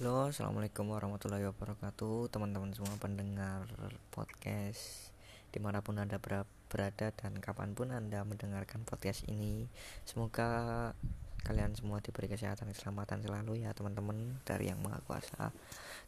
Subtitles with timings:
[0.00, 3.68] Halo, assalamualaikum warahmatullahi wabarakatuh, teman-teman semua pendengar
[4.08, 5.12] podcast
[5.52, 9.68] di mana pun anda berada dan kapan pun anda mendengarkan podcast ini.
[10.08, 10.96] Semoga
[11.44, 15.52] kalian semua diberi kesehatan dan keselamatan selalu ya teman-teman dari yang maha kuasa.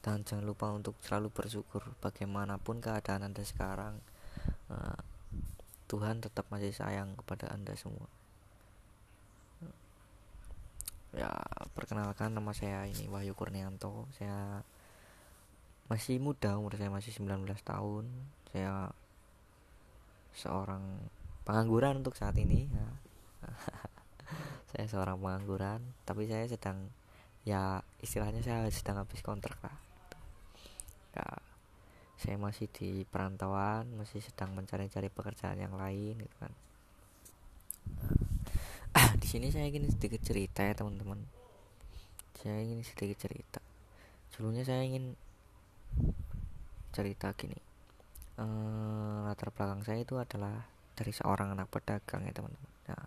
[0.01, 4.01] Dan jangan lupa untuk selalu bersyukur bagaimanapun keadaan anda sekarang.
[4.73, 5.01] Eh,
[5.93, 8.09] Tuhan tetap masih sayang kepada anda semua
[11.13, 11.29] ya
[11.83, 14.07] perkenalkan nama saya ini Wahyu Kurnianto.
[14.15, 14.63] Saya
[15.91, 18.07] masih muda umur saya masih 19 tahun.
[18.55, 18.95] Saya
[20.31, 21.03] seorang
[21.43, 22.71] pengangguran untuk saat ini.
[22.71, 22.89] Ya.
[24.71, 26.87] saya seorang pengangguran tapi saya sedang
[27.43, 29.75] ya istilahnya saya sedang habis kontrak lah.
[31.19, 31.27] Ya
[32.23, 36.55] saya masih di perantauan masih sedang mencari-cari pekerjaan yang lain gitu kan.
[39.23, 41.42] Di sini saya ingin sedikit cerita ya teman-teman
[42.43, 43.63] saya ingin sedikit cerita.
[44.35, 45.15] Sebelumnya saya ingin
[46.91, 47.57] cerita gini.
[48.43, 50.67] Ehm, latar belakang saya itu adalah
[50.99, 52.73] dari seorang anak pedagang ya teman-teman.
[52.91, 53.07] Nah,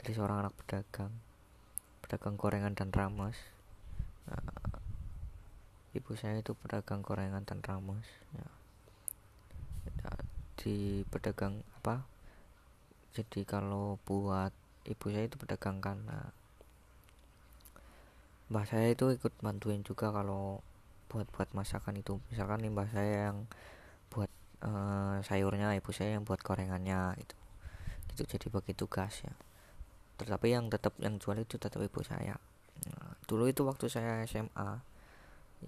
[0.00, 1.12] dari seorang anak pedagang
[2.02, 3.38] pedagang gorengan dan rames.
[4.26, 4.80] Nah,
[5.92, 8.48] ibu saya itu pedagang gorengan dan rames ya.
[10.02, 10.18] Nah,
[10.56, 12.04] di pedagang apa?
[13.12, 14.50] Jadi kalau buat
[14.88, 16.32] ibu saya itu pedagang karena
[18.50, 20.64] mbah saya itu ikut bantuin juga kalau
[21.12, 22.18] buat buat masakan itu.
[22.32, 23.46] Misalkan nih mbah saya yang
[24.08, 24.30] buat
[24.64, 27.36] uh, sayurnya ibu saya yang buat gorengannya itu
[28.12, 29.32] itu jadi bagi tugas ya.
[30.20, 32.36] Tetapi yang tetap yang jual itu tetap ibu saya.
[32.88, 34.70] Nah, dulu itu waktu saya SMA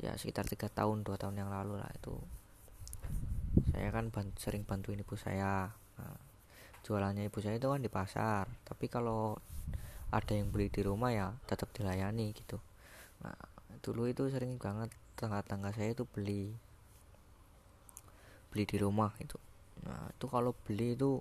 [0.02, 2.14] ya sekitar tiga tahun dua tahun yang lalu lah itu.
[3.72, 5.72] Saya kan ban sering bantuin ibu saya.
[5.72, 6.18] Nah,
[6.84, 8.44] jualannya ibu saya itu kan di pasar.
[8.66, 9.40] Tapi kalau
[10.10, 12.60] ada yang beli di rumah ya tetap dilayani gitu.
[13.24, 13.36] Nah
[13.84, 16.56] dulu itu sering banget tangga-tangga saya itu beli
[18.50, 19.36] beli di rumah itu
[19.84, 21.20] nah itu kalau beli itu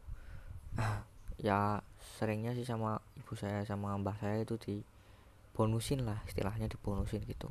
[1.48, 1.83] ya
[2.16, 4.80] seringnya sih sama ibu saya sama mbah saya itu di
[5.54, 7.50] bonusin lah istilahnya dibonusin gitu.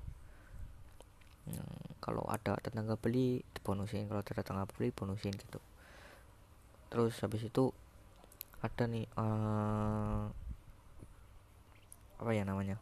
[1.47, 4.11] Hmm, kalau ada tetangga beli dibonusin.
[4.11, 5.63] Kalau ada tetangga beli bonusin gitu.
[6.91, 7.71] Terus habis itu
[8.63, 10.31] ada nih uh,
[12.23, 12.79] apa ya namanya?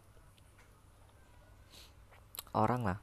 [2.53, 3.01] Orang lah.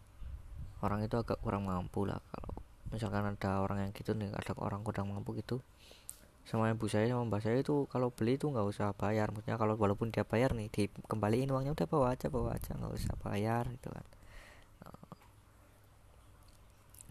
[0.86, 2.54] Orang itu agak kurang mampu lah kalau
[2.94, 5.66] misalkan ada orang yang gitu nih ada orang kurang mampu gitu.
[6.46, 9.34] Sama ibu saya sama mbak saya itu kalau beli itu nggak usah bayar.
[9.34, 12.78] Maksudnya kalau walaupun dia bayar nih dikembaliin uangnya udah bawa aja bawa aja.
[12.78, 14.06] Nggak usah bayar gitu kan.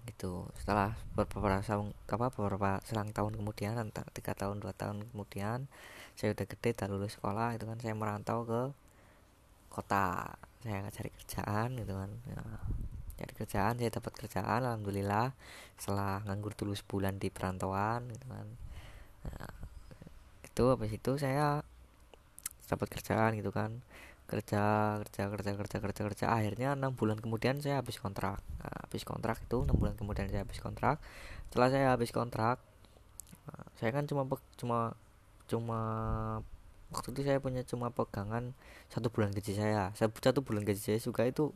[0.06, 0.32] Gitu.
[0.56, 5.66] Setelah beberapa apa beberapa selang tahun kemudian antara tiga tahun dua tahun kemudian
[6.16, 8.62] saya udah gede dan lulus sekolah itu kan saya merantau ke
[9.76, 10.32] kota.
[10.64, 12.10] Saya cari kerjaan gitu kan.
[12.24, 12.42] Ya,
[13.20, 15.36] cari kerjaan saya dapat kerjaan alhamdulillah.
[15.76, 18.46] Setelah nganggur dulu sebulan di perantauan gitu kan.
[19.28, 19.52] Nah,
[20.40, 21.60] itu habis itu saya
[22.72, 23.84] dapat kerjaan gitu kan.
[24.26, 26.26] Kerja kerja kerja kerja kerja kerja.
[26.32, 28.40] Akhirnya enam bulan kemudian saya habis kontrak.
[28.64, 30.96] Nah, habis kontrak itu enam bulan kemudian saya habis kontrak.
[31.52, 32.58] Setelah saya habis kontrak
[33.46, 34.26] nah, saya kan cuma
[34.58, 34.96] cuma
[35.46, 35.80] cuma
[36.94, 38.54] waktu itu saya punya cuma pegangan
[38.90, 39.90] satu bulan gaji saya.
[39.98, 41.50] Satu bulan gaji saya juga itu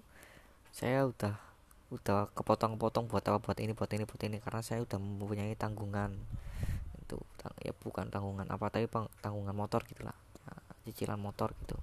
[0.75, 1.35] saya udah
[1.91, 6.15] udah kepotong-potong buat apa buat ini buat ini buat ini karena saya udah mempunyai tanggungan.
[7.03, 7.19] Itu
[7.63, 8.87] ya bukan tanggungan apa tapi
[9.23, 10.15] tanggungan motor gitulah
[10.47, 11.79] nah, cicilan motor gitu.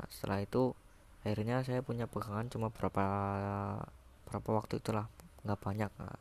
[0.00, 0.72] Nah setelah itu
[1.24, 3.04] akhirnya saya punya pegangan cuma berapa
[4.28, 5.08] berapa waktu itulah
[5.44, 5.92] nggak banyak.
[6.00, 6.16] Nah,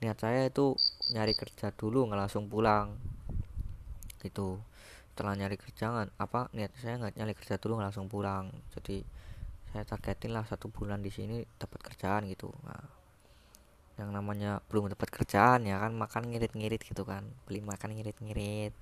[0.00, 0.76] niat saya itu
[1.12, 2.96] nyari kerja dulu nggak langsung pulang
[4.20, 4.60] gitu.
[5.12, 8.48] Setelah nyari kerjaan apa niat saya nggak nyari kerja dulu langsung pulang.
[8.72, 9.02] Jadi
[9.70, 12.50] saya targetin lah satu bulan di sini dapat kerjaan gitu.
[12.66, 13.00] Nah
[14.00, 17.26] yang namanya belum dapat kerjaan ya kan makan ngirit-ngirit gitu kan.
[17.44, 18.72] Beli makan ngirit-ngirit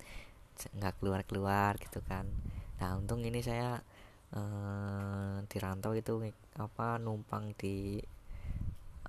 [0.79, 2.27] nggak keluar-keluar gitu kan.
[2.79, 3.79] Nah untung ini saya
[4.35, 6.23] eh, di rantau itu
[6.59, 7.99] apa numpang di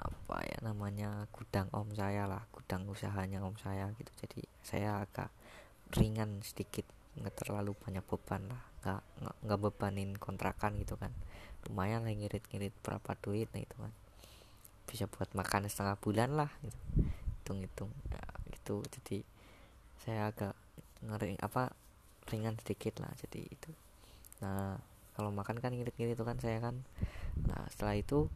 [0.00, 4.10] apa ya namanya gudang om saya lah gudang usahanya om saya gitu.
[4.26, 5.30] Jadi saya agak
[5.94, 6.86] ringan sedikit
[7.18, 9.02] nggak terlalu banyak beban lah nggak
[9.44, 11.12] nggak bebanin kontrakan gitu kan.
[11.68, 13.92] Lumayan lah ngirit-ngirit berapa duit nah itu kan.
[14.88, 16.80] Bisa buat makan setengah bulan lah gitu.
[17.40, 18.24] Hitung-hitung ya,
[18.56, 18.80] gitu.
[18.88, 19.20] Jadi
[20.00, 20.56] saya agak
[21.04, 21.74] ngering apa
[22.32, 23.12] ringan sedikit lah.
[23.20, 23.70] Jadi itu.
[24.40, 24.80] Nah
[25.12, 26.80] kalau makan kan ngirit-ngirit itu kan saya kan.
[27.44, 28.32] Nah setelah itu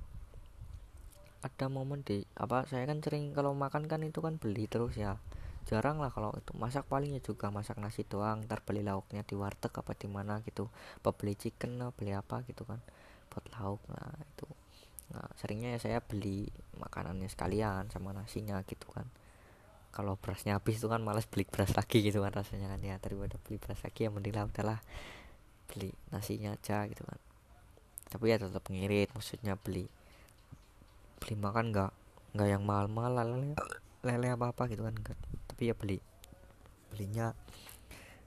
[1.44, 5.20] ada momen di apa saya kan sering kalau makan kan itu kan beli terus ya
[5.64, 6.52] jarang lah kalau itu.
[6.54, 10.68] Masak palingnya juga masak nasi doang ntar beli lauknya di warteg apa di mana gitu.
[11.00, 12.78] Apa beli chicken lah beli apa gitu kan.
[13.32, 14.46] Buat lauk nah itu.
[15.38, 16.48] Seringnya ya saya beli
[16.80, 19.06] makanannya sekalian sama nasinya gitu kan.
[19.94, 22.80] Kalau berasnya habis itu kan malas beli beras lagi gitu kan rasanya kan.
[22.82, 24.80] Ya daripada beli beras lagi ya mending lah udahlah.
[25.70, 27.20] Beli nasinya aja gitu kan.
[28.10, 29.86] Tapi ya tetap ngirit maksudnya beli
[31.22, 31.92] beli makan nggak
[32.34, 33.54] nggak yang mahal-mahal lele,
[34.02, 35.18] lele apa apa gitu kan enggak.
[35.54, 36.02] Tapi ya beli
[36.90, 37.30] belinya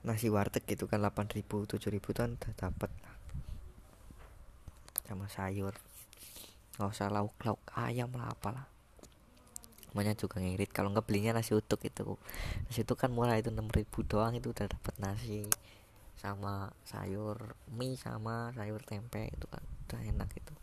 [0.08, 2.88] nasi warteg gitu kan 8000 7000 kan udah dapat
[5.04, 5.76] sama sayur.
[6.80, 8.64] Nggak usah lauk lauk ayam lah apalah.
[9.92, 10.72] Semuanya juga ngirit.
[10.72, 12.16] Kalau nggak belinya nasi utuk itu
[12.72, 15.44] nasi utuk kan murah itu 6000 doang itu udah dapat nasi
[16.16, 19.60] sama sayur mie sama sayur tempe itu kan
[19.92, 20.56] udah enak itu.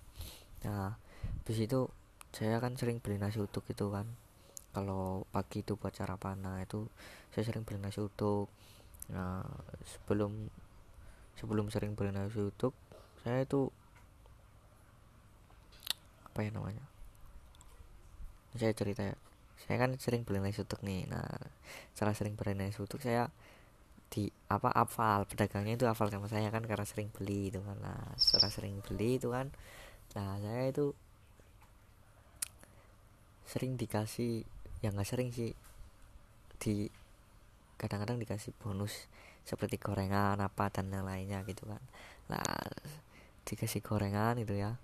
[0.65, 0.97] Nah
[1.45, 1.93] habis itu
[2.33, 4.09] saya kan sering beli nasi utuk itu kan
[4.75, 6.91] kalau pagi itu buat sarapan nah itu
[7.31, 8.51] saya sering beli nasi utuk
[9.09, 9.47] nah
[9.87, 10.51] sebelum
[11.39, 12.75] sebelum sering beli nasi utuk
[13.25, 13.73] saya itu
[16.35, 16.83] apa ya namanya?
[18.59, 19.15] Saya cerita ya.
[19.65, 21.07] Saya kan sering beli nasi utuk nih.
[21.07, 21.31] Nah
[21.95, 23.31] setelah sering beli nasi utuk saya
[24.11, 25.31] di apa hafal.
[25.31, 27.79] Pedagangnya itu hafal sama saya kan karena sering beli itu kan.
[27.79, 29.55] Nah setelah sering beli itu kan
[30.15, 30.95] nah saya itu
[33.49, 34.47] sering dikasih
[34.85, 35.57] yang nggak sering sih.
[36.61, 36.93] Di
[37.81, 39.09] kadang-kadang dikasih bonus
[39.45, 41.81] seperti gorengan apa dan yang lainnya gitu kan.
[42.29, 42.45] Nah
[43.45, 44.77] dikasih gorengan itu ya.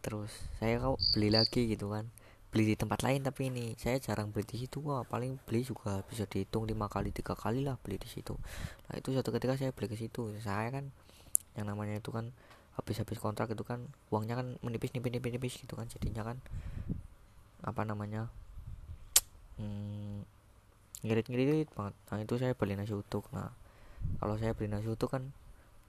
[0.00, 2.08] Terus saya kau beli lagi gitu kan.
[2.50, 4.80] Beli di tempat lain tapi ini saya jarang beli di situ.
[4.80, 8.34] Wah paling beli juga bisa dihitung lima kali tiga kali lah beli di situ.
[8.88, 10.32] Nah itu suatu ketika saya beli ke situ.
[10.40, 10.88] Saya kan
[11.54, 12.32] yang namanya itu kan
[12.80, 15.86] habis-habis kontrak itu kan uangnya kan menipis nipis nipis nipis gitu kan.
[15.86, 16.36] Jadinya kan
[17.60, 18.32] apa namanya
[19.60, 20.24] hmm,
[21.04, 21.94] ngirit-ngirit banget.
[22.08, 23.52] Nah itu saya beli nasi utuk nah
[24.16, 25.28] kalau saya beli nasi utuk kan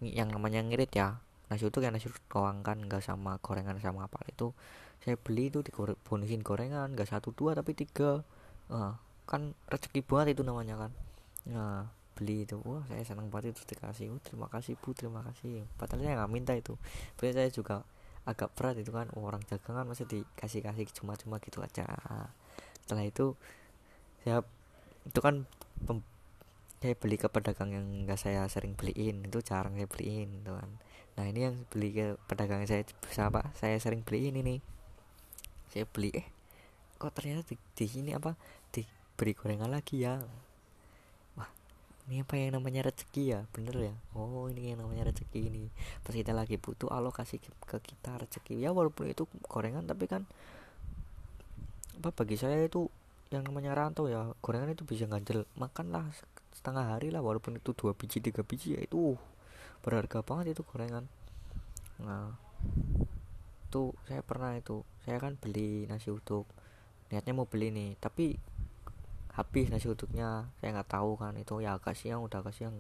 [0.04, 4.20] yang namanya ngirit ya nasi utuk yang nasi doang kan nggak sama gorengan sama apa.
[4.28, 4.56] Itu
[5.04, 5.60] saya beli itu
[6.08, 8.24] bonusin gorengan nggak satu dua tapi tiga.
[8.72, 8.96] Nah,
[9.28, 10.92] kan rezeki banget itu namanya kan.
[11.52, 12.62] Nah beli itu.
[12.64, 14.16] Wah saya senang banget itu dikasih.
[14.16, 15.68] Oh, terima kasih bu terima kasih.
[15.76, 16.80] Padahal saya nggak minta itu.
[17.20, 17.84] Tapi saya juga
[18.24, 19.12] agak berat itu kan.
[19.18, 21.84] Orang dagangan masih dikasih kasih cuma-cuma gitu aja.
[22.86, 23.36] Setelah itu
[24.22, 24.46] saya
[25.08, 25.50] itu kan
[26.82, 30.70] saya beli ke pedagang yang nggak saya sering beliin itu jarang saya beliin gitu kan.
[31.14, 32.82] Nah ini yang beli ke pedagang saya
[33.22, 34.58] apa saya sering beli ini.
[35.70, 36.26] Saya beli eh
[36.98, 38.34] kok ternyata di, di sini apa?
[38.74, 40.26] Diberi gorengan lagi ya.
[41.38, 41.50] Wah
[42.10, 43.46] ini apa yang namanya rezeki ya?
[43.54, 43.94] Bener ya?
[44.18, 45.70] Oh ini yang namanya rezeki ini.
[46.02, 48.58] Pas kita lagi butuh alokasi ke kita rezeki.
[48.58, 50.26] Ya walaupun itu gorengan tapi kan
[52.02, 52.90] apa bagi saya itu
[53.31, 56.06] yang namanya rantau ya gorengan itu bisa ganjel makan lah
[56.51, 59.16] setengah hari lah walaupun itu dua biji tiga biji ya itu
[59.81, 61.07] berharga banget itu gorengan.
[62.04, 62.36] Nah
[63.72, 66.44] itu saya pernah itu saya kan beli nasi uduk
[67.07, 68.36] niatnya mau beli nih tapi
[69.31, 72.75] habis nasi uduknya saya nggak tahu kan itu ya agak siang udah agak siang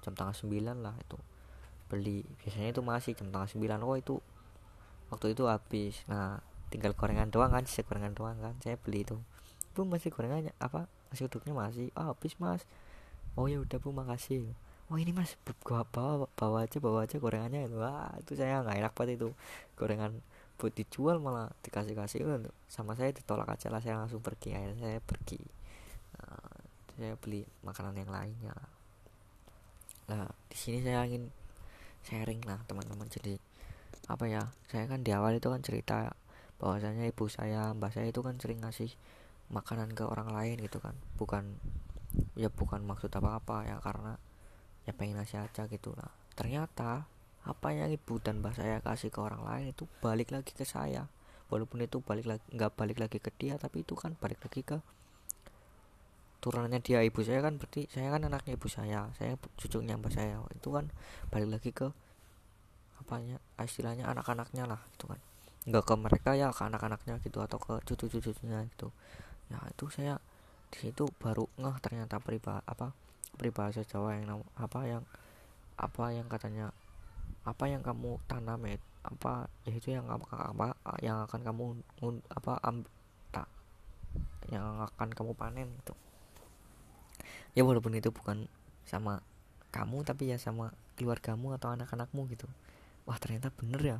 [0.00, 1.20] jam tengah sembilan lah itu
[1.92, 2.24] beli.
[2.40, 4.16] Biasanya itu masih jam tengah sembilan oh itu
[5.12, 6.00] waktu itu habis.
[6.08, 6.40] Nah
[6.72, 9.20] tinggal gorengan doang kan sisa gorengan doang kan saya beli itu
[9.76, 10.56] bu masih gorengannya?
[10.56, 10.88] Apa?
[11.12, 11.92] Nasi uduknya masih?
[11.92, 12.64] Ah habis mas.
[13.36, 14.48] Oh ya udah bu makasih.
[14.88, 17.68] Oh ini mas bawa bawa bawa aja bawa aja gorengannya.
[17.76, 19.28] Wah itu saya nggak enak banget itu.
[19.76, 20.24] Gorengan
[20.56, 22.20] buat dijual malah dikasih kasih
[22.72, 24.56] sama saya ditolak aja lah saya langsung pergi.
[24.56, 25.42] Akhirnya saya pergi.
[26.16, 26.56] Nah,
[26.96, 28.56] saya beli makanan yang lainnya.
[30.08, 31.28] Nah di sini saya ingin
[32.08, 33.04] sharing lah teman-teman.
[33.12, 33.36] Jadi
[34.08, 34.48] apa ya?
[34.72, 36.16] Saya kan di awal itu kan cerita
[36.56, 38.88] bahwasanya ibu saya mbak saya itu kan sering ngasih
[39.50, 40.94] makanan ke orang lain gitu kan.
[41.18, 41.58] Bukan
[42.36, 44.16] ya bukan maksud apa-apa ya karena
[44.86, 46.10] ya pengen ngasih aja gitu lah.
[46.34, 47.06] Ternyata
[47.46, 51.06] apa yang ibu dan mbak saya kasih ke orang lain itu balik lagi ke saya.
[51.46, 54.78] Walaupun itu balik lagi nggak balik lagi ke dia tapi itu kan balik lagi ke
[56.42, 57.02] turunannya dia.
[57.06, 60.42] Ibu saya kan berarti saya kan anaknya ibu saya saya cucunya mbak saya.
[60.54, 60.90] Itu kan
[61.30, 61.88] balik lagi ke
[62.98, 65.22] apanya istilahnya anak-anaknya lah gitu kan.
[65.66, 68.90] Nggak ke mereka ya ke anak-anaknya gitu atau ke cucu-cucunya gitu
[69.52, 70.18] ya itu saya
[70.72, 72.90] di situ baru ngeh ternyata pribadi apa
[73.36, 75.04] peribahasa Jawa yang apa yang
[75.76, 76.72] apa yang katanya
[77.46, 81.64] apa yang kamu tanam ya apa ya itu yang apa, apa yang akan kamu
[82.32, 82.82] apa am,
[83.30, 83.46] tak
[84.50, 85.94] yang akan kamu panen itu
[87.54, 88.50] ya walaupun itu bukan
[88.82, 89.22] sama
[89.70, 92.48] kamu tapi ya sama keluargamu atau anak-anakmu gitu.
[93.04, 93.98] Wah ternyata bener ya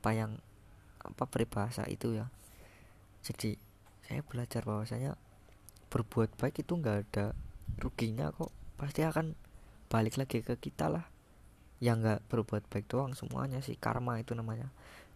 [0.00, 0.32] apa yang
[1.00, 2.26] apa peribahasa itu ya.
[3.22, 3.54] Jadi
[4.10, 5.14] saya belajar bahwasanya
[5.86, 7.30] berbuat baik itu nggak ada
[7.78, 8.50] ruginya kok.
[8.74, 9.38] Pasti akan
[9.86, 11.06] balik lagi ke kita lah.
[11.78, 13.78] Yang nggak berbuat baik doang semuanya sih.
[13.78, 14.66] Karma itu namanya.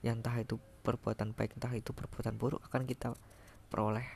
[0.06, 0.54] Yang entah itu
[0.86, 3.18] perbuatan baik entah itu perbuatan buruk akan kita
[3.66, 4.06] peroleh.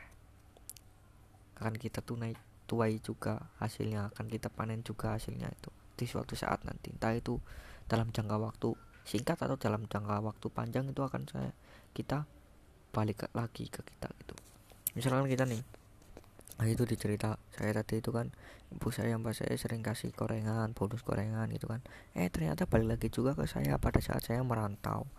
[1.59, 6.63] Akan kita tunai tuai juga hasilnya akan kita panen juga hasilnya itu di suatu saat
[6.63, 6.95] nanti.
[6.95, 7.35] Entah itu
[7.91, 11.51] dalam jangka waktu singkat atau dalam jangka waktu panjang itu akan saya
[11.91, 12.23] kita
[12.95, 14.48] balik lagi ke kita gitu
[14.99, 15.63] misalkan kita nih
[16.59, 18.35] nah itu dicerita saya tadi itu kan
[18.69, 21.81] ibu saya mbak saya sering kasih gorengan bonus gorengan gitu kan.
[22.13, 25.09] Eh ternyata balik lagi juga ke saya pada saat saya merantau.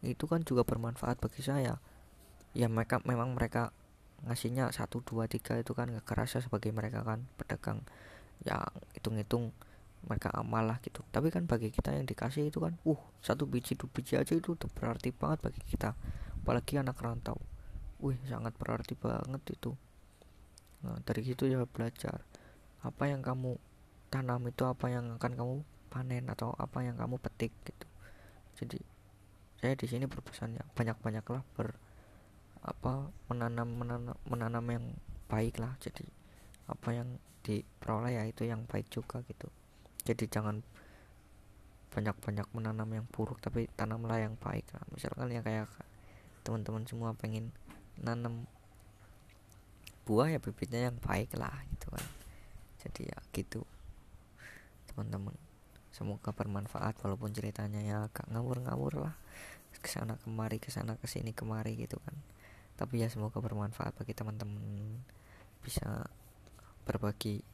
[0.00, 1.82] Itu kan juga bermanfaat bagi saya.
[2.54, 3.74] Ya mereka memang mereka
[4.26, 7.80] ngasihnya satu dua tiga itu kan gak kerasa sebagai mereka kan pedagang
[8.44, 8.62] yang
[8.94, 9.50] hitung-hitung
[10.06, 11.02] mereka amal lah gitu.
[11.10, 14.54] Tapi kan bagi kita yang dikasih itu kan uh satu biji dua biji aja itu
[14.54, 15.98] berarti banget bagi kita.
[16.40, 17.36] Apalagi anak rantau
[18.00, 19.76] wih sangat berarti banget itu
[20.80, 22.24] Nah, dari situ ya belajar
[22.80, 23.60] apa yang kamu
[24.08, 25.54] tanam itu apa yang akan kamu
[25.92, 27.86] panen atau apa yang kamu petik gitu.
[28.56, 28.80] Jadi
[29.60, 31.76] saya di sini berpesan ya banyak-banyaklah ber
[32.64, 34.84] apa menanam menanam menanam yang
[35.28, 35.76] baik lah.
[35.84, 36.08] Jadi
[36.64, 39.52] apa yang diperoleh ya itu yang baik juga gitu.
[40.08, 40.64] Jadi jangan
[41.92, 44.80] banyak-banyak menanam yang buruk tapi tanamlah yang baik lah.
[44.88, 45.68] Misalkan ya kayak
[46.40, 47.52] teman-teman semua pengen
[48.00, 48.48] nanam
[50.08, 52.04] buah ya bibitnya yang baik lah gitu kan.
[52.82, 53.62] Jadi ya gitu
[54.90, 55.36] teman-teman.
[55.94, 59.14] Semoga bermanfaat walaupun ceritanya ya agak ngawur-ngawur lah.
[59.80, 62.16] Ke sana kemari ke sana ke sini kemari gitu kan.
[62.74, 64.60] Tapi ya semoga bermanfaat bagi teman-teman.
[65.62, 66.08] Bisa
[66.88, 67.44] berbagi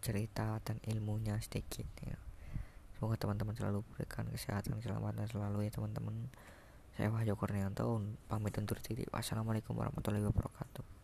[0.00, 2.16] cerita dan ilmunya sedikit ya.
[2.96, 6.32] Semoga teman-teman selalu berikan kesehatan keselamatan selalu ya teman-teman
[6.96, 9.04] saya Wahyu Kurnianto pamit undur diri.
[9.12, 10.95] Wassalamualaikum warahmatullahi wabarakatuh